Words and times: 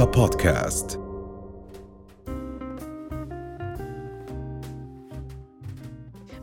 رؤيا 0.00 0.12
بودكاست 0.12 1.09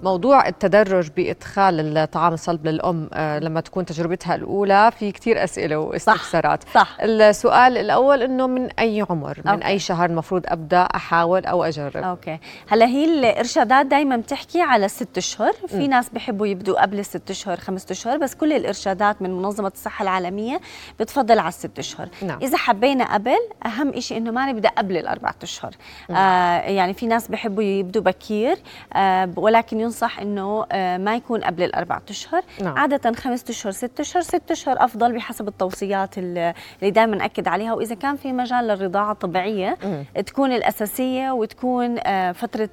موضوع 0.07 0.47
التدرج 0.47 1.09
بإدخال 1.17 1.97
الطعام 1.97 2.33
الصلب 2.33 2.67
للأم 2.67 3.09
آه، 3.13 3.39
لما 3.39 3.61
تكون 3.61 3.85
تجربتها 3.85 4.35
الأولى 4.35 4.91
في 4.99 5.11
كثير 5.11 5.43
أسئلة 5.43 5.77
واستفسارات. 5.77 6.63
صح. 6.73 6.97
السؤال 7.01 7.77
الأول 7.77 8.21
إنه 8.21 8.47
من 8.47 8.69
أي 8.79 9.05
عمر؟ 9.09 9.41
من 9.45 9.51
okay. 9.51 9.67
أي 9.67 9.79
شهر 9.79 10.09
المفروض 10.09 10.43
أبدأ 10.45 10.81
أحاول 10.81 11.45
أو 11.45 11.63
أجرب؟ 11.63 11.97
okay. 11.97 12.39
هلا 12.69 12.85
هي 12.85 13.05
الإرشادات 13.05 13.85
دائما 13.85 14.17
بتحكي 14.17 14.61
على 14.61 14.87
ست 14.87 15.17
أشهر. 15.17 15.53
في 15.67 15.87
ناس 15.87 16.09
بيحبوا 16.09 16.47
يبدوا 16.47 16.81
قبل 16.81 16.99
الست 16.99 17.29
أشهر 17.29 17.57
خمسة 17.57 17.87
أشهر 17.91 18.17
بس 18.17 18.35
كل 18.35 18.53
الإرشادات 18.53 19.21
من 19.21 19.29
منظمة 19.31 19.71
الصحة 19.75 20.03
العالمية 20.03 20.61
بتفضل 20.99 21.39
على 21.39 21.49
الست 21.49 21.79
أشهر. 21.79 22.09
نعم. 22.21 22.39
إذا 22.41 22.57
حبينا 22.57 23.13
قبل 23.13 23.37
أهم 23.65 23.99
شيء 23.99 24.17
إنه 24.17 24.31
ما 24.31 24.51
نبدأ 24.51 24.69
قبل 24.69 24.97
الاربع 24.97 25.31
أشهر. 25.43 25.71
آه 26.09 26.13
يعني 26.59 26.93
في 26.93 27.05
ناس 27.05 27.27
بيحبوا 27.27 27.63
يبدوا 27.63 28.01
بكير 28.01 28.57
آه 28.93 29.29
ولكن 29.35 29.79
ينصح 29.79 29.96
إنه 30.03 30.65
آه 30.71 30.97
ما 30.97 31.15
يكون 31.15 31.41
قبل 31.41 31.63
الاربع 31.63 31.99
أشهر. 32.09 32.41
نعم. 32.61 32.77
عادة 32.77 33.11
خمسة 33.11 33.45
أشهر 33.49 33.71
ست 33.71 33.99
أشهر 33.99 34.21
ست 34.23 34.51
أشهر 34.51 34.75
أفضل 34.83 35.13
بحسب 35.15 35.47
التوصيات 35.47 36.17
اللي 36.17 36.53
دائما 36.81 37.15
ناكد 37.15 37.47
عليها. 37.47 37.73
وإذا 37.73 37.95
كان 37.95 38.15
في 38.15 38.33
مجال 38.33 38.67
للرضاعة 38.67 39.11
الطبيعية 39.11 39.77
تكون 40.25 40.51
الأساسية 40.51 41.31
وتكون 41.31 41.95
آه، 42.05 42.31
فترة 42.31 42.69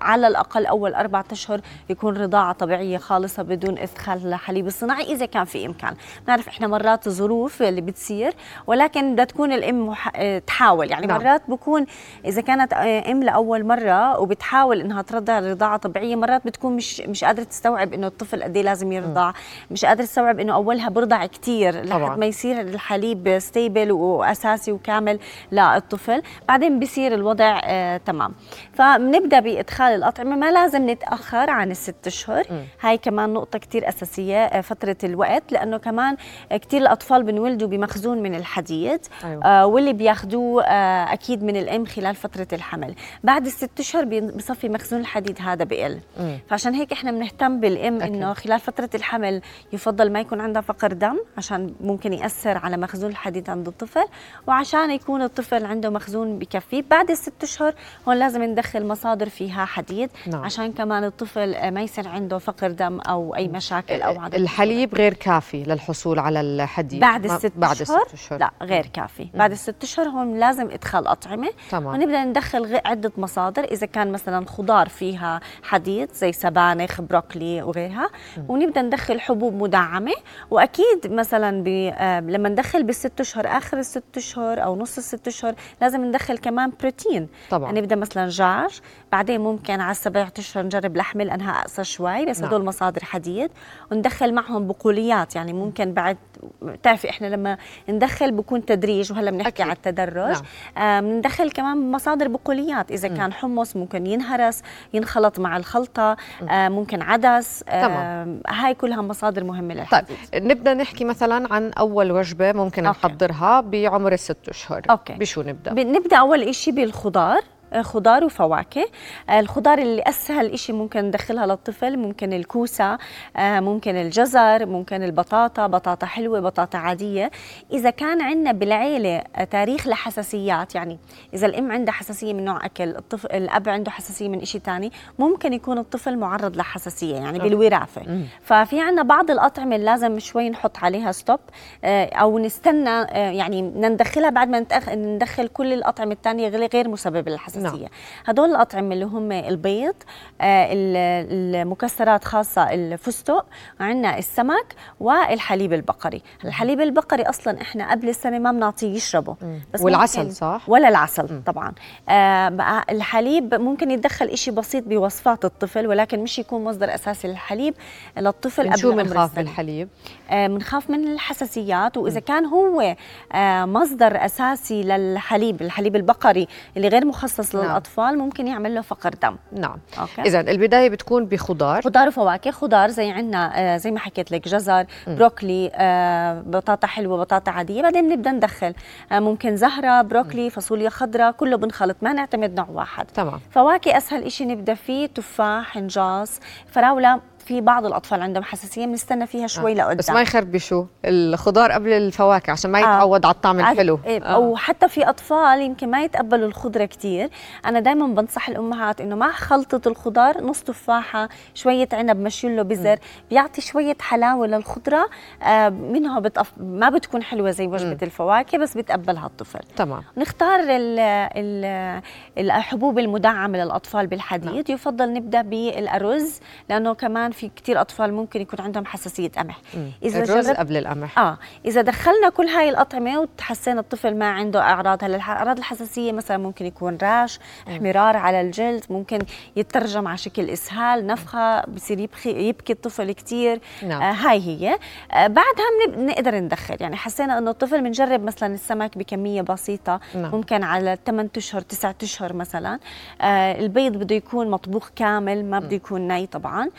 على 0.00 0.26
الأقل 0.28 0.66
أول 0.66 0.94
أربعة 0.94 1.24
أشهر 1.32 1.60
يكون 1.90 2.16
رضاعة 2.16 2.52
طبيعية 2.52 2.98
خالصة 2.98 3.42
بدون 3.42 3.78
إدخال 3.78 4.34
حليب 4.34 4.66
الصناعي 4.66 5.02
إذا 5.12 5.26
كان 5.26 5.44
في 5.44 5.66
إمكان. 5.66 5.94
نعرف 6.28 6.48
إحنا 6.48 6.66
مرات 6.66 7.08
ظروف 7.08 7.62
اللي 7.62 7.80
بتصير 7.80 8.34
ولكن 8.66 9.12
بدها 9.12 9.24
تكون 9.24 9.52
الأم 9.52 9.86
مح- 9.86 10.12
آه، 10.16 10.38
تحاول. 10.38 10.90
يعني 10.90 11.06
نعم. 11.06 11.20
مرات 11.22 11.42
بكون 11.48 11.86
إذا 12.24 12.40
كانت 12.42 12.72
أم 12.72 13.22
لأول 13.22 13.64
مرة 13.66 14.18
وبتحاول 14.20 14.80
إنها 14.80 15.02
ترضع 15.02 15.38
رضاعة 15.38 15.76
طبيعية 15.76 16.15
مرات 16.16 16.46
بتكون 16.46 16.76
مش 16.76 17.00
مش 17.00 17.24
قادرة 17.24 17.44
تستوعب 17.44 17.92
إنه 17.92 18.06
الطفل 18.06 18.42
قد 18.42 18.56
إيه 18.56 18.62
لازم 18.62 18.92
يرضع. 18.92 19.32
مش 19.70 19.84
قادرة 19.84 20.04
تستوعب 20.04 20.40
إنه 20.40 20.54
أولها 20.54 20.88
برضع 20.88 21.26
كثير. 21.26 21.84
لحد 21.84 22.18
ما 22.18 22.26
يصير 22.26 22.60
الحليب 22.60 23.38
ستيبل 23.38 23.92
وأساسي 23.92 24.72
وكامل 24.72 25.18
للطفل. 25.52 26.22
بعدين 26.48 26.80
بصير 26.80 27.14
الوضع 27.14 27.60
آه 27.64 27.96
تمام. 27.96 28.34
فبنبدأ 28.72 29.40
بإدخال 29.40 29.94
الأطعمة. 29.94 30.36
ما 30.36 30.50
لازم 30.50 30.90
نتأخر 30.90 31.50
عن 31.50 31.70
الست 31.70 32.06
أشهر. 32.06 32.46
هاي 32.80 32.98
كمان 32.98 33.32
نقطة 33.32 33.58
كثير 33.58 33.88
أساسية 33.88 34.44
آه 34.44 34.60
فترة 34.60 34.96
الوقت 35.04 35.52
لأنه 35.52 35.76
كمان 35.76 36.16
كثير 36.50 36.80
الأطفال 36.80 37.22
بنولدوا 37.22 37.68
بمخزون 37.68 38.22
من 38.22 38.34
الحديد 38.34 39.00
أيوة. 39.24 39.44
آه 39.44 39.66
واللي 39.66 39.92
بياخذوه 39.92 40.64
آه 40.64 41.12
أكيد 41.12 41.42
من 41.42 41.56
الام 41.56 41.84
خلال 41.84 42.14
فترة 42.14 42.48
الحمل. 42.52 42.94
بعد 43.24 43.46
الست 43.46 43.80
أشهر 43.80 44.04
بصفي 44.20 44.68
مخزون 44.68 45.00
الحديد 45.00 45.38
هذا 45.40 45.64
بقل. 45.64 45.98
مم. 46.20 46.38
فعشان 46.48 46.74
هيك 46.74 46.92
إحنا 46.92 47.10
بنهتم 47.10 47.60
بالإم. 47.60 48.02
إنه 48.02 48.32
خلال 48.32 48.60
فترة 48.60 48.90
الحمل 48.94 49.40
يفضل 49.72 50.12
ما 50.12 50.20
يكون 50.20 50.40
عندها 50.40 50.62
فقر 50.62 50.92
دم 50.92 51.18
عشان 51.38 51.74
ممكن 51.80 52.12
يأثر 52.12 52.58
على 52.58 52.76
مخزون 52.76 53.10
الحديد 53.10 53.50
عند 53.50 53.68
الطفل 53.68 54.04
وعشان 54.46 54.90
يكون 54.90 55.22
الطفل 55.22 55.66
عنده 55.66 55.90
مخزون 55.90 56.38
بكفيه. 56.38 56.84
بعد 56.90 57.10
الست 57.10 57.42
أشهر 57.42 57.74
هون 58.08 58.16
لازم 58.16 58.42
ندخل 58.42 58.86
مصادر 58.86 59.28
فيها 59.28 59.64
حديد 59.64 60.10
نعم. 60.26 60.44
عشان 60.44 60.72
كمان 60.72 61.04
الطفل 61.04 61.70
ما 61.70 61.82
يصير 61.82 62.08
عنده 62.08 62.38
فقر 62.38 62.70
دم 62.70 63.00
أو 63.00 63.36
أي 63.36 63.48
مشاكل 63.48 64.02
أو 64.02 64.20
عدم 64.20 64.42
الحليب 64.42 64.94
غير 64.94 65.14
كافي 65.14 65.62
للحصول 65.62 66.18
على 66.18 66.40
الحديد. 66.40 67.00
بعد 67.00 67.24
الست 67.24 67.52
بعد 67.56 67.80
اشهر 67.80 68.02
الست 68.02 68.14
أشهر؟ 68.14 68.38
لا 68.38 68.50
غير 68.62 68.86
كافي. 68.86 69.28
بعد 69.34 69.50
الست 69.50 69.82
أشهر 69.82 70.08
هون 70.08 70.38
لازم 70.38 70.70
إدخال 70.70 71.06
أطعمة. 71.06 71.48
تمام. 71.70 71.94
ونبدأ 71.94 72.24
ندخل 72.24 72.80
عدة 72.84 73.12
مصادر. 73.16 73.64
إذا 73.64 73.86
كان 73.86 74.12
مثلا 74.12 74.46
خضار 74.46 74.88
فيها 74.88 75.40
حديد 75.62 75.95
زي 76.04 76.32
سبانخ 76.32 77.00
بروكلي 77.00 77.62
وغيرها. 77.62 78.10
ونبدأ 78.48 78.82
ندخل 78.82 79.20
حبوب 79.20 79.54
مدعمة. 79.54 80.12
وأكيد 80.50 81.06
مثلا 81.06 81.62
ب... 81.62 81.68
آه، 81.94 82.20
لما 82.20 82.48
ندخل 82.48 82.82
بالست 82.82 83.20
أشهر 83.20 83.46
آخر 83.46 83.78
الست 83.78 84.16
أشهر 84.16 84.64
أو 84.64 84.76
نص 84.76 84.96
الست 84.96 85.28
أشهر 85.28 85.54
لازم 85.80 86.04
ندخل 86.04 86.38
كمان 86.38 86.72
بروتين. 86.80 87.28
طبعاً. 87.50 87.72
نبدأ 87.72 87.96
مثلا 87.96 88.26
دجاج 88.26 88.80
بعدين 89.12 89.40
ممكن 89.40 89.80
على 89.80 89.90
السبع 89.90 90.28
أشهر 90.38 90.64
نجرب 90.64 90.96
لحمه 90.96 91.24
لأنها 91.24 91.60
أقسى 91.60 91.84
شوي 91.84 92.26
بس 92.26 92.40
نعم. 92.40 92.48
هدول 92.48 92.64
مصادر 92.64 93.04
حديد. 93.04 93.50
وندخل 93.92 94.34
معهم 94.34 94.66
بقوليات. 94.66 95.36
يعني 95.36 95.52
ممكن 95.52 95.92
بعد 95.92 96.16
بتعرفي 96.62 97.10
إحنا 97.10 97.26
لما 97.26 97.58
ندخل 97.88 98.32
بكون 98.32 98.64
تدريج 98.64 99.12
وهلا 99.12 99.30
بنحكي 99.30 99.48
أكيد. 99.48 99.66
على 99.66 99.72
التدرج. 99.72 100.36
نعم. 100.36 100.42
آه 100.78 101.00
بندخل 101.00 101.50
كمان 101.50 101.90
مصادر 101.90 102.28
بقوليات. 102.28 102.90
إذا 102.90 103.08
كان 103.08 103.32
حمص 103.32 103.76
ممكن 103.76 104.06
ينهرس 104.06 104.62
ينخلط 104.94 105.38
مع 105.38 105.56
الخلطة. 105.56 105.85
آه 105.98 106.68
ممكن 106.68 107.02
عدس 107.02 107.64
آه 107.68 107.82
تمام. 107.86 108.40
هاي 108.48 108.74
كلها 108.74 109.02
مصادر 109.02 109.44
مهمة 109.44 109.74
طيب 109.74 109.80
للحديد 109.80 110.16
نبدأ 110.34 110.74
نحكي 110.74 111.04
مثلا 111.04 111.54
عن 111.54 111.72
أول 111.72 112.12
وجبة 112.12 112.52
ممكن 112.52 112.86
okay. 112.86 112.98
نحضرها 112.98 113.60
بعمر 113.60 114.12
الست 114.12 114.48
أشهر 114.48 114.82
okay. 114.90 115.12
بشو 115.12 115.42
نبدأ 115.42 115.72
بنبدا 115.74 116.16
أول 116.16 116.42
إشي 116.42 116.70
بالخضار 116.72 117.40
خضار 117.80 118.24
وفواكه. 118.24 118.86
الخضار 119.30 119.78
اللي 119.78 120.02
أسهل 120.02 120.52
إشي 120.52 120.72
ممكن 120.72 121.04
ندخلها 121.04 121.46
للطفل 121.46 121.96
ممكن 121.96 122.32
الكوسة 122.32 122.98
آه، 123.36 123.60
ممكن 123.60 123.96
الجزر 123.96 124.66
ممكن 124.66 125.02
البطاطا. 125.02 125.66
بطاطا 125.66 126.06
حلوة 126.06 126.40
بطاطا 126.40 126.78
عادية. 126.78 127.30
إذا 127.72 127.90
كان 127.90 128.22
عندنا 128.22 128.52
بالعيلة 128.52 129.22
تاريخ 129.50 129.86
لحساسيات 129.86 130.74
يعني 130.74 130.98
إذا 131.34 131.46
الأم 131.46 131.72
عندها 131.72 131.92
حساسية 131.94 132.32
من 132.32 132.44
نوع 132.44 132.64
أكل 132.66 132.88
الطفل 132.88 133.28
الأب 133.32 133.68
عنده 133.68 133.90
حساسية 133.90 134.28
من 134.28 134.40
إشي 134.40 134.58
تاني 134.58 134.92
ممكن 135.18 135.52
يكون 135.52 135.78
الطفل 135.78 136.18
معرض 136.18 136.56
لحساسية 136.56 137.14
يعني 137.14 137.38
بالوراثة. 137.38 138.02
ففي 138.42 138.80
عندنا 138.80 139.02
بعض 139.02 139.30
الأطعمة 139.30 139.76
اللي 139.76 139.86
لازم 139.86 140.18
شوي 140.18 140.50
نحط 140.50 140.78
عليها 140.78 141.12
ستوب 141.12 141.40
آه، 141.84 142.04
أو 142.06 142.38
نستنى 142.38 142.90
آه، 142.90 143.30
يعني 143.30 143.62
ندخلها 143.62 144.30
بعد 144.30 144.48
ما 144.48 144.66
ندخل 144.94 145.48
كل 145.48 145.72
الأطعمة 145.72 146.12
الثانية 146.12 146.48
غير 146.48 146.70
غير 146.74 146.88
مسببة 146.88 147.30
للحساسية. 147.30 147.55
نعم. 147.62 147.78
هدول 148.26 148.50
الأطعمة 148.50 148.94
اللي 148.94 149.04
هم 149.04 149.32
البيض 149.32 149.94
آه، 150.40 150.72
ال- 150.72 151.56
المكسرات 151.56 152.24
خاصة 152.24 152.70
الفستق 152.74 153.46
عندنا 153.80 154.18
السمك 154.18 154.74
والحليب 155.00 155.72
البقري. 155.72 156.22
الحليب 156.44 156.80
البقري 156.80 157.22
أصلا 157.22 157.60
إحنا 157.60 157.90
قبل 157.90 158.08
السنة 158.08 158.38
ما 158.38 158.52
بنعطيه 158.52 158.94
يشربه. 158.94 159.36
بس 159.74 159.80
والعسل 159.82 160.32
صح؟ 160.32 160.62
ولا 160.68 160.88
العسل 160.88 161.42
طبعا. 161.46 161.72
آه 162.08 162.48
بقى 162.48 162.84
الحليب 162.90 163.54
ممكن 163.54 163.90
يتدخل 163.90 164.26
إشي 164.26 164.50
بسيط 164.50 164.84
بوصفات 164.84 165.44
الطفل 165.44 165.86
ولكن 165.86 166.20
مش 166.20 166.38
يكون 166.38 166.64
مصدر 166.64 166.94
اساسي 166.94 167.28
للحليب 167.28 167.74
للطفل 168.18 168.68
من 168.70 168.76
شو 168.76 168.90
قبل 168.90 169.00
عمر 169.00 169.08
بنخاف 169.10 169.30
السنة. 169.30 169.44
بالحليب 169.44 169.88
آه، 170.30 170.46
بنخاف 170.46 170.90
من 170.90 171.12
الحساسيات 171.12 171.96
وإذا 171.96 172.20
كان 172.20 172.44
هو 172.44 172.96
آه، 173.32 173.64
مصدر 173.64 174.24
أساسي 174.24 174.82
للحليب 174.82 175.62
الحليب 175.62 175.96
البقري 175.96 176.48
اللي 176.76 176.88
غير 176.88 177.04
مخصص 177.06 177.45
نعم. 177.54 177.64
للأطفال 177.64 178.18
ممكن 178.18 178.46
يعمل 178.46 178.74
له 178.74 178.80
فقر 178.80 179.10
دم. 179.22 179.36
نعم. 179.52 179.78
اذا 180.18 180.40
البداية 180.40 180.88
بتكون 180.88 181.26
بخضار. 181.26 181.82
خضار 181.82 182.08
وفواكه 182.08 182.50
خضار 182.50 182.88
زي 182.88 183.10
عندنا 183.10 183.78
زي 183.78 183.90
ما 183.90 183.98
حكيت 183.98 184.32
لك 184.32 184.48
جزر 184.48 184.86
بروكلي 185.06 185.70
آه، 185.74 186.40
بطاطا 186.46 186.86
حلوة 186.86 187.18
بطاطا 187.18 187.52
عادية. 187.52 187.82
بعدين 187.82 188.08
نبدأ 188.08 188.32
ندخل 188.32 188.74
آه، 189.12 189.20
ممكن 189.20 189.56
زهرة 189.56 190.02
بروكلي 190.02 190.50
فاصوليا 190.50 190.90
خضراء 190.90 191.32
كله 191.32 191.56
بنخلط 191.56 191.96
ما 192.02 192.12
نعتمد 192.12 192.54
نوع 192.54 192.66
واحد. 192.70 193.06
تمام. 193.06 193.40
فواكه 193.50 193.96
أسهل 193.96 194.22
إشي 194.22 194.44
نبدأ 194.44 194.74
فيه 194.74 195.06
تفاح 195.06 195.76
نجاص 195.76 196.40
فراولة. 196.70 197.20
في 197.46 197.60
بعض 197.60 197.86
الأطفال 197.86 198.22
عندهم 198.22 198.42
حساسية 198.42 198.86
بنستنى 198.86 199.26
فيها 199.26 199.46
شوي 199.46 199.74
لقدام 199.74 199.96
بس 199.96 200.10
ما 200.10 200.22
يخربشوا 200.22 200.84
الخضار 201.04 201.72
قبل 201.72 201.92
الفواكه 201.92 202.50
عشان 202.50 202.70
ما 202.70 202.80
يتعود 202.80 203.26
على 203.26 203.34
الطعم 203.34 203.60
الحلو. 203.60 203.98
إيه، 204.06 204.22
آه. 204.22 204.38
وحتى 204.38 204.88
في 204.88 205.08
أطفال 205.08 205.60
يمكن 205.60 205.90
ما 205.90 206.02
يتقبلوا 206.02 206.48
الخضرة 206.48 206.84
كتير. 206.84 207.30
أنا 207.66 207.80
دائما 207.80 208.06
بنصح 208.06 208.48
الأمهات 208.48 209.00
إنه 209.00 209.16
مع 209.16 209.32
خلطة 209.32 209.88
الخضار 209.88 210.44
نص 210.44 210.62
تفاحة 210.62 211.28
شوية 211.54 211.88
عنب 211.92 212.16
مشيول 212.16 212.56
له 212.56 212.62
بذر 212.62 212.98
بيعطي 213.30 213.60
شوية 213.60 213.96
حلاوة 214.00 214.46
للخضرة 214.46 215.08
آه 215.42 215.68
منها 215.68 216.20
بتقف 216.20 216.52
ما 216.56 216.90
بتكون 216.90 217.22
حلوة 217.22 217.50
زي 217.50 217.66
وجبة 217.66 217.98
الفواكه 218.02 218.58
بس 218.58 218.76
بتقبلها 218.76 219.26
الطفل. 219.26 219.60
تمام. 219.76 220.02
نختار 220.16 220.60
ال 220.60 220.98
ال 220.98 222.02
الحبوب 222.38 222.98
المدعمة 222.98 223.58
للأطفال 223.58 224.06
بالحديد. 224.06 224.70
يفضل 224.70 225.12
نبدأ 225.12 225.42
بالأرز 225.42 226.40
لأنه 226.70 226.94
كمان 226.94 227.30
في 227.36 227.50
كثير 227.56 227.80
أطفال 227.80 228.14
ممكن 228.14 228.40
يكون 228.40 228.60
عندهم 228.60 228.86
حساسية 228.86 229.28
قمح. 229.28 229.60
إذا 230.02 230.22
الرز 230.22 230.50
قبل 230.50 230.76
القمح. 230.76 231.18
آه 231.18 231.38
إذا 231.64 231.82
دخلنا 231.82 232.28
كل 232.28 232.46
هاي 232.46 232.68
الأطعمة 232.68 233.20
وتحسينا 233.20 233.80
الطفل 233.80 234.16
ما 234.18 234.30
عنده 234.30 234.60
أعراض 234.60 235.04
هلا 235.04 235.20
أعراض 235.20 235.58
الحساسية 235.58 236.12
مثلا 236.12 236.36
ممكن 236.36 236.66
يكون 236.66 236.98
راش 237.02 237.38
احمرار 237.68 238.16
على 238.16 238.40
الجلد 238.40 238.84
ممكن 238.90 239.18
يترجم 239.56 240.08
على 240.08 240.16
شكل 240.16 240.50
إسهال 240.50 241.06
نفخة 241.06 241.60
بصير 241.60 242.00
يبكي 242.00 242.48
يبكي 242.48 242.72
الطفل 242.72 243.12
كثير 243.12 243.60
نعم. 243.82 244.02
آه 244.02 244.12
هاي 244.12 244.40
هي. 244.40 244.78
آه 245.12 245.26
بعدها 245.26 245.66
بنقدر 245.96 246.34
ندخل. 246.34 246.76
يعني 246.80 246.96
حسينا 246.96 247.38
إنه 247.38 247.50
الطفل 247.50 247.82
بنجرب 247.82 248.24
مثلا 248.24 248.54
السمك 248.54 248.98
بكمية 248.98 249.42
بسيطة 249.42 250.00
نعم. 250.14 250.30
ممكن 250.34 250.62
على 250.62 250.98
8 251.06 251.30
أشهر 251.36 251.60
9 251.60 251.94
أشهر 252.02 252.32
مثلا. 252.32 252.78
آه 253.20 253.58
البيض 253.60 253.96
بده 253.96 254.14
يكون 254.14 254.50
مطبوخ 254.50 254.88
كامل 254.96 255.44
ما 255.44 255.58
بده 255.58 255.76
يكون 255.76 256.08
ني 256.08 256.26
طبعا. 256.26 256.70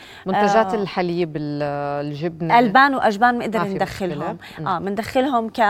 منتجات 0.48 0.74
آه 0.74 0.82
الحليب 0.82 1.36
الجبنة. 1.36 2.58
ألبان 2.58 2.94
وأجبان 2.94 3.38
بنقدر 3.38 3.62
ندخلهم. 3.64 4.38
آه 4.66 4.78
بندخلهم 4.78 5.48
ك 5.48 5.60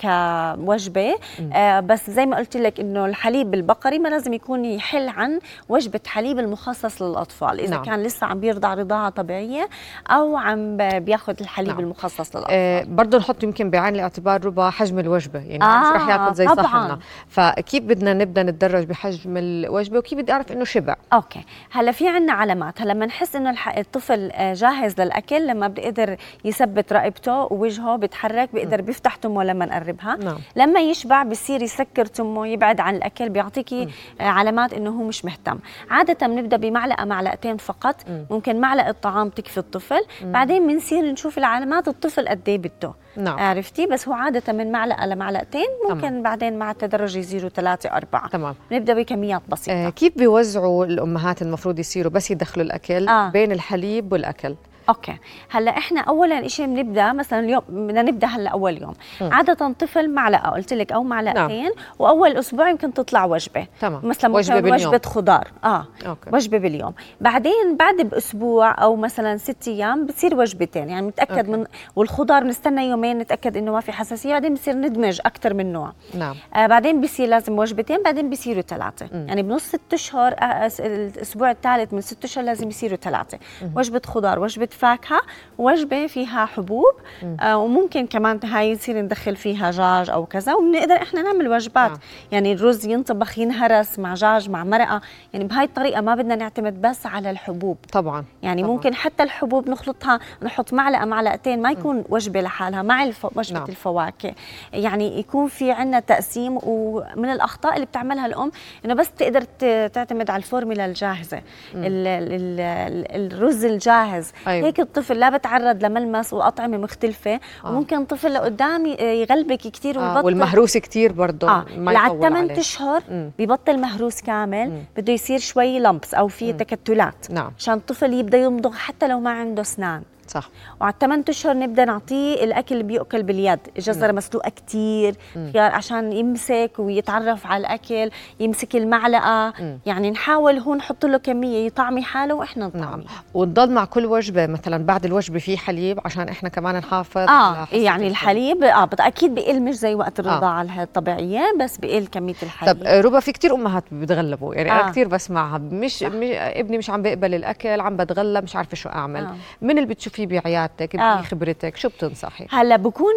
كوجبة. 0.00 1.14
آه 1.52 1.80
بس 1.80 2.10
زي 2.10 2.26
ما 2.26 2.36
قلت 2.36 2.56
لك 2.56 2.80
إنه 2.80 3.06
الحليب 3.06 3.54
البقري 3.54 3.98
ما 3.98 4.08
لازم 4.08 4.32
يكون 4.32 4.64
يحل 4.64 5.08
عن 5.08 5.40
وجبة 5.68 6.00
حليب 6.06 6.38
المخصص 6.38 7.02
للأطفال. 7.02 7.60
إذا 7.60 7.70
نعم. 7.70 7.84
كان 7.84 8.02
لسه 8.02 8.26
عم 8.26 8.40
بيرضع 8.40 8.74
رضاعة 8.74 9.10
طبيعية 9.10 9.68
أو 10.10 10.36
عم 10.36 10.76
بياخذ 10.76 11.34
الحليب 11.40 11.70
نعم. 11.70 11.80
المخصص 11.80 12.36
للأطفال. 12.36 12.56
آه 12.56 12.84
برضه 12.84 13.18
نحط 13.18 13.42
يمكن 13.42 13.70
بعين 13.70 13.94
الاعتبار 13.94 14.44
ربا 14.44 14.70
حجم 14.70 14.98
الوجبة. 14.98 15.38
يعني 15.38 15.64
آه 15.64 15.80
مش 15.80 16.02
رح 16.02 16.08
ياكل 16.08 16.34
زي 16.34 16.46
طبعاً. 16.46 16.98
فكيف 17.28 17.84
بدنا 17.84 18.14
نبدأ 18.14 18.42
نتدرج 18.42 18.84
بحجم 18.84 19.36
الوجبة 19.36 19.98
وكيف 19.98 20.18
بدي 20.18 20.32
أعرف 20.32 20.52
إنه 20.52 20.64
شبع. 20.64 20.96
أوكي. 21.12 21.44
هلأ 21.70 21.92
في 21.92 22.08
عندنا 22.08 22.32
علامات. 22.32 22.82
هلأ 22.82 22.92
لما 22.92 23.06
نحس 23.06 23.36
إنه 23.36 23.54
الطفل 23.76 24.27
آه، 24.27 24.27
جاهز 24.54 25.00
للأكل 25.00 25.46
لما 25.46 25.68
بيقدر 25.68 26.16
يثبت 26.44 26.92
رقبته 26.92 27.32
ووجهه 27.32 27.96
بيتحرك 27.96 28.48
بيقدر 28.54 28.80
بيفتح 28.80 29.14
تمه 29.14 29.44
لما 29.44 29.66
نقربها. 29.66 30.16
نعم. 30.16 30.38
لما 30.56 30.80
يشبع 30.80 31.22
بصير 31.22 31.62
يسكر 31.62 32.06
تمه 32.06 32.46
يبعد 32.46 32.80
عن 32.80 32.96
الأكل 32.96 33.28
بيعطيكي 33.28 33.88
آه، 34.20 34.24
علامات 34.24 34.72
إنه 34.72 34.90
هو 34.90 35.02
مش 35.02 35.24
مهتم. 35.24 35.58
عادة 35.90 36.26
بنبدأ 36.26 36.56
بمعلقة 36.56 37.04
معلقتين 37.04 37.56
فقط. 37.56 37.96
ممكن 38.30 38.60
معلقة 38.60 38.94
طعام 39.02 39.28
تكفي 39.28 39.58
الطفل. 39.58 40.00
بعدين 40.22 40.66
بنصير 40.66 41.04
نشوف 41.04 41.38
العلامات 41.38 41.88
الطفل 41.88 42.28
قد 42.28 42.48
إيه 42.48 42.58
بده. 42.58 42.92
نعم. 43.18 43.38
عرفتي 43.38 43.86
بس 43.86 44.08
هو 44.08 44.14
عادة 44.14 44.52
من 44.52 44.72
معلقة 44.72 45.06
لمعلقتين 45.06 45.66
ممكن 45.88 46.00
تمام. 46.08 46.22
بعدين 46.22 46.58
مع 46.58 46.70
التدرج 46.70 47.16
يصيروا 47.16 47.50
ثلاثة 47.50 47.88
أربعة 47.88 48.28
تمام 48.28 48.54
نبدأ 48.72 48.94
بكميات 48.94 49.42
بسيطة 49.48 49.86
آه 49.86 49.90
كيف 49.90 50.18
بيوزعوا 50.18 50.84
الأمهات 50.84 51.42
المفروض 51.42 51.78
يصيروا 51.78 52.12
بس 52.12 52.30
يدخلوا 52.30 52.66
الأكل 52.66 53.08
آه. 53.08 53.30
بين 53.30 53.52
الحليب 53.52 54.12
والأكل 54.12 54.54
okay. 54.88 55.16
هلأ 55.50 55.70
إحنا 55.78 56.00
أول 56.00 56.48
شيء 56.48 56.66
بنبدأ 56.66 57.12
مثلا 57.12 57.40
اليوم 57.40 57.62
بدنا 57.68 58.02
نبدأ 58.02 58.26
هلأ 58.26 58.50
أول 58.50 58.82
يوم. 58.82 58.94
م. 59.20 59.32
عادة 59.32 59.72
طفل 59.72 60.10
معلقة 60.10 60.50
قلت 60.50 60.72
لك 60.72 60.92
أو 60.92 61.02
معلقتين 61.02 61.62
نعم. 61.62 61.72
وأول 61.98 62.36
أسبوع 62.36 62.70
يمكن 62.70 62.94
تطلع 62.94 63.24
وجبة. 63.24 63.66
تمام. 63.80 64.00
مثلا 64.06 64.34
وجبة 64.34 64.60
باليوم. 64.60 64.92
وجبة 64.92 65.08
خضار. 65.08 65.48
آه. 65.64 65.86
okay. 66.06 66.30
وجبة 66.32 66.58
باليوم. 66.58 66.94
بعدين 67.20 67.76
بعد 67.78 67.96
بأسبوع 67.96 68.82
أو 68.82 68.96
مثلا 68.96 69.36
ست 69.36 69.68
أيام 69.68 70.06
بتصير 70.06 70.34
وجبتين. 70.34 70.88
يعني 70.88 71.08
نتاكد 71.08 71.38
okay. 71.38 71.50
من 71.50 71.64
والخضار 71.96 72.44
نستنى 72.44 72.88
يومين 72.88 73.18
نتأكد 73.18 73.56
إنه 73.56 73.72
ما 73.72 73.80
في 73.80 73.92
حساسية. 73.92 74.32
بعدين 74.32 74.54
بصير 74.54 74.74
ندمج 74.74 75.20
أكثر 75.26 75.54
من 75.54 75.72
نوع. 75.72 75.92
نعم. 76.14 76.36
آه 76.54 76.66
بعدين 76.66 77.00
بصير 77.00 77.28
لازم 77.28 77.58
وجبتين 77.58 78.02
بعدين 78.02 78.30
بصيروا 78.30 78.62
ثلاثة. 78.62 79.06
يعني 79.12 79.42
بنص 79.42 79.62
ست 79.62 79.80
اشهر 79.92 80.34
آه 80.38 80.70
الأسبوع 80.80 81.50
الثالث 81.50 81.94
من 81.94 82.00
ست 82.00 82.24
أشهر 82.24 82.44
لازم 82.44 82.68
يصيروا 82.68 82.96
ثلاثة. 82.96 83.38
وجبة 83.76 84.02
خضار 84.06 84.38
وجبة 84.38 84.68
فاكهة 84.78 85.20
وجبة 85.58 86.06
فيها 86.06 86.46
حبوب 86.46 86.92
آه 87.40 87.56
وممكن 87.58 88.06
كمان 88.06 88.40
هاي 88.44 88.70
يصير 88.70 89.00
ندخل 89.02 89.36
فيها 89.36 89.70
دجاج 89.70 90.10
أو 90.10 90.26
كذا 90.26 90.54
وبنقدر 90.54 90.94
إحنا 90.96 91.22
نعمل 91.22 91.48
وجبات 91.48 91.90
آه. 91.90 91.98
يعني 92.32 92.52
الرز 92.52 92.86
ينطبخ 92.86 93.38
ينهرس 93.38 93.98
مع 93.98 94.14
دجاج 94.14 94.50
مع 94.50 94.64
مرقة 94.64 95.00
يعني 95.32 95.44
بهاي 95.44 95.64
الطريقة 95.64 96.00
ما 96.00 96.14
بدنا 96.14 96.36
نعتمد 96.36 96.82
بس 96.82 97.06
على 97.06 97.30
الحبوب 97.30 97.76
طبعا 97.92 98.24
يعني 98.42 98.62
طبعاً. 98.62 98.74
ممكن 98.74 98.94
حتى 98.94 99.22
الحبوب 99.22 99.70
نخلطها 99.70 100.20
نحط 100.42 100.72
معلقة 100.72 101.04
معلقتين 101.04 101.62
ما 101.62 101.70
يكون 101.70 101.96
م. 101.96 102.04
وجبة 102.08 102.40
لحالها 102.40 102.82
مع 102.82 103.02
الف... 103.02 103.26
وجبة 103.36 103.58
نعم. 103.58 103.68
الفواكه 103.68 104.34
يعني 104.72 105.18
يكون 105.18 105.48
في 105.48 105.70
عندنا 105.72 106.00
تقسيم 106.00 106.58
ومن 106.62 107.30
الأخطاء 107.30 107.74
اللي 107.74 107.86
بتعملها 107.86 108.26
الأم 108.26 108.50
إنه 108.84 108.94
بس 108.94 109.10
تقدر 109.10 109.42
تعتمد 109.88 110.30
على 110.30 110.38
الفورمولا 110.38 110.86
الجاهزة 110.86 111.38
ال 111.74 112.06
ال 112.06 112.60
ال 112.60 113.32
الرز 113.32 113.64
الجاهز 113.64 114.32
أيوة. 114.46 114.67
هيك 114.68 114.80
الطفل 114.80 115.18
لا 115.18 115.30
بتعرض 115.36 115.84
لملمس 115.84 116.32
وأطعمة 116.32 116.76
مختلفة 116.76 117.40
آه. 117.64 117.70
وممكن 117.70 118.04
طفل 118.04 118.34
لقدام 118.34 118.86
يغلبك 118.86 119.58
كثير 119.58 120.00
آه. 120.00 120.24
والمهروس 120.24 120.76
كثير 120.76 121.12
برضه 121.12 121.50
آه. 121.50 121.64
ما 121.76 121.98
على 121.98 122.20
8 122.20 122.58
أشهر 122.60 123.02
ببطل 123.38 123.78
مهروس 123.80 124.20
كامل 124.20 124.70
مم. 124.70 124.82
بده 124.96 125.12
يصير 125.12 125.38
شوي 125.38 125.78
لمبس 125.80 126.14
أو 126.14 126.28
في 126.28 126.52
تكتلات 126.52 127.30
نعم 127.30 127.52
عشان 127.58 127.74
الطفل 127.74 128.12
يبدأ 128.12 128.38
يمضغ 128.38 128.72
حتى 128.72 129.08
لو 129.08 129.20
ما 129.20 129.30
عنده 129.30 129.62
أسنان 129.62 130.02
صح 130.30 130.48
وعلى 130.80 130.92
الثمان 130.92 131.24
أشهر 131.28 131.56
نبدأ 131.56 131.84
نعطيه 131.84 132.44
الأكل 132.44 132.74
اللي 132.74 132.84
بياكل 132.84 133.22
باليد 133.22 133.58
جزره 133.76 134.06
نعم. 134.06 134.16
مسلوقه 134.16 134.52
كثير 134.66 135.14
عشان 135.56 136.12
يمسك 136.12 136.70
ويتعرف 136.78 137.46
على 137.46 137.60
الأكل 137.60 138.10
يمسك 138.40 138.76
المعلقة 138.76 139.52
مم. 139.60 139.78
يعني 139.86 140.10
نحاول 140.10 140.58
هون 140.58 140.76
نحط 140.76 141.06
له 141.06 141.18
كمية 141.18 141.66
يطعمي 141.66 142.02
حاله 142.02 142.34
وإحنا 142.34 142.66
نطعمي 142.66 143.04
نعم. 143.04 143.22
وتضل 143.34 143.70
مع 143.70 143.84
كل 143.84 144.06
وجبة 144.06 144.46
مثلا 144.46 144.84
بعد 144.84 145.04
الوجبة 145.04 145.38
في 145.38 145.58
حليب 145.58 146.00
عشان 146.04 146.28
إحنا 146.28 146.48
كمان 146.48 146.76
نحافظ 146.76 147.28
آه 147.28 147.68
يعني 147.72 148.06
الحليب 148.06 148.62
آه 148.62 148.88
أكيد 149.00 149.34
بقل 149.34 149.62
مش 149.62 149.74
زي 149.74 149.94
وقت 149.94 150.20
الرضاعة 150.20 150.62
آه. 150.62 150.82
الطبيعية 150.82 151.54
بس 151.60 151.78
بقل 151.78 152.06
كمية 152.06 152.34
الحليب 152.42 152.74
طب 152.74 152.82
ربا 152.86 153.20
في 153.20 153.32
كثير 153.32 153.54
أمهات 153.54 153.84
بتغلبوا 153.92 154.54
يعني 154.54 154.70
آه. 154.70 154.80
أنا 154.80 154.90
كثير 154.90 155.08
بسمعها 155.08 155.58
مش, 155.58 156.02
مش 156.02 156.32
ابني 156.32 156.78
مش 156.78 156.90
عم 156.90 157.02
بيقبل 157.02 157.34
الأكل 157.34 157.80
عم 157.80 157.96
بتغلب 157.96 158.44
مش 158.44 158.56
عارفة 158.56 158.74
شو 158.74 158.88
أعمل 158.88 159.24
آه. 159.24 159.34
من 159.62 159.70
اللي 159.70 159.88
بتشوفيه 159.88 160.17
في 160.18 160.26
بعيادتك 160.26 160.96
آه. 160.96 161.20
بخبرتك 161.20 161.76
شو 161.76 161.88
بتنصحي 161.88 162.46
هلا 162.50 162.76
بكون 162.76 163.14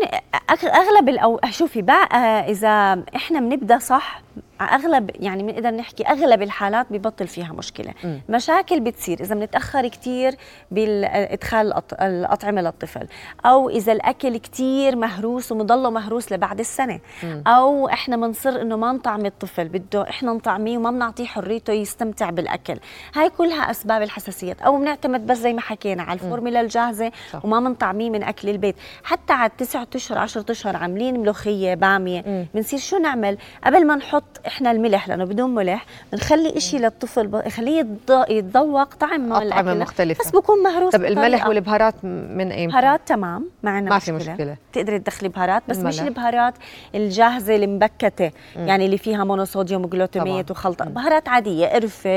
أغلب 0.66 1.10
الأو... 1.10 1.40
شوفي 1.50 1.82
بقى 1.82 2.50
إذا 2.52 3.04
إحنا 3.16 3.40
بنبدأ 3.40 3.78
صح 3.78 4.22
اغلب 4.64 5.12
يعني 5.20 5.44
بنقدر 5.44 5.70
نحكي 5.72 6.04
أغلب 6.04 6.42
الحالات 6.42 6.88
ببطل 6.90 7.28
فيها 7.28 7.54
مشكلة. 7.54 7.94
م. 8.04 8.20
مشاكل 8.30 8.80
بتصير 8.80 9.20
إذا 9.20 9.36
بنتأخر 9.36 9.88
كثير 9.88 10.36
بالادخال 10.72 11.74
الأطعمة 12.02 12.62
للطفل 12.62 13.08
أو 13.46 13.70
إذا 13.70 13.92
الأكل 13.92 14.38
كثير 14.38 14.96
مهروس 14.96 15.52
ومضله 15.52 15.90
مهروس 15.90 16.32
لبعد 16.32 16.60
السنة. 16.60 17.00
م. 17.24 17.42
أو 17.48 17.90
إحنا 17.90 18.18
بنصر 18.18 18.62
إنه 18.62 18.78
ما 18.78 18.92
نطعم 18.92 19.26
الطفل 19.26 19.68
بده 19.68 20.10
إحنا 20.10 20.34
نطعميه 20.34 20.78
وما 20.78 20.92
بنعطيه 20.92 21.26
حريته 21.26 21.74
يستمتع 21.74 22.30
بالأكل. 22.30 22.80
هاي 23.16 23.30
كلها 23.30 23.72
أسباب 23.72 24.02
الحساسيات 24.02 24.62
أو 24.62 24.78
بنعتمد 24.78 25.26
بس 25.28 25.38
زي 25.38 25.54
ما 25.54 25.62
حكينا 25.62 26.04
على 26.04 26.14
الفورمولا 26.14 26.62
الجاهزة 26.62 27.12
صح. 27.32 27.46
وما 27.46 27.60
بنطعميه 27.60 28.10
من 28.10 28.24
أكل 28.24 28.50
البيت. 28.50 28.76
حتى 29.04 29.34
على 29.34 29.52
9 29.58 29.88
أشهر 29.96 30.18
10 30.18 30.46
أشهر 30.50 30.76
عاملين 30.76 31.20
ملوخية 31.20 31.74
بامية. 31.74 32.48
بنصير 32.54 32.80
شو 32.80 32.98
نعمل؟ 32.98 33.38
قبل 33.64 33.88
ما 33.88 33.96
نحط 33.96 34.42
إحنا 34.52 34.72
الملح 34.72 35.08
لأنه 35.08 35.24
بدون 35.26 35.56
ملح 35.56 35.86
بنخلي 36.12 36.60
شيء 36.60 36.80
للطفل 36.80 37.42
يخليه 37.46 37.86
يتذوق 38.30 38.94
طعم 38.96 39.34
الاكل 39.34 39.78
مختلفة. 39.80 40.24
بس 40.24 40.32
بكون 40.32 40.64
مهروس 40.64 40.94
طب 40.94 41.06
الملح 41.06 41.48
والبهارات 41.48 42.06
من 42.06 42.52
اي 42.52 42.68
بهارات 42.68 43.02
تمام 43.06 43.50
ما 43.64 43.72
عندنا 43.72 43.92
ما 43.94 44.00
في 44.00 44.12
مشكلة. 44.12 44.58
تقدري 44.74 45.00
تدخلي 45.00 45.30
بهارات 45.30 45.64
بس 45.68 45.78
الملح. 45.78 45.88
مش 45.94 46.02
البهارات 46.02 46.54
الجاهزة 46.96 47.56
المبكتة 47.56 48.32
مم. 48.56 48.68
يعني 48.68 48.86
اللي 48.86 48.98
فيها 48.98 49.24
monosodium 49.24 49.86
و 49.86 49.92
glutamate 49.92 50.52
وخلطة. 50.52 50.86
بهارات 50.86 51.30
عادية 51.30 51.68
قرفة 51.68 52.10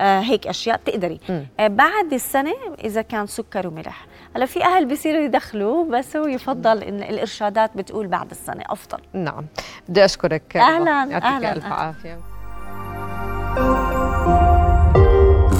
آه 0.00 0.20
هيك 0.20 0.46
أشياء 0.46 0.76
بتقدري. 0.76 1.20
آه 1.60 1.68
بعد 1.68 2.12
السنة 2.12 2.54
إذا 2.84 3.02
كان 3.02 3.26
سكر 3.26 3.66
وملح. 3.66 4.06
هلا 4.36 4.46
في 4.46 4.64
أهل 4.64 4.84
بيصيروا 4.86 5.20
يدخلوا 5.20 5.84
بس 5.84 6.16
هو 6.16 6.26
يفضل 6.26 6.82
إن 6.82 7.02
الإرشادات 7.02 7.70
بتقول 7.76 8.06
بعد 8.06 8.30
السنة 8.30 8.62
أفضل. 8.66 8.98
نعم. 9.12 9.46
بدي 9.88 10.04
أشكرك. 10.04 10.56
أهلا 10.56 11.16
أهلا 11.16 11.52
الف 11.72 11.78
عافيه 11.78 12.20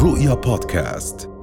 رؤيا 0.03 0.35
بودكاست. 0.35 1.38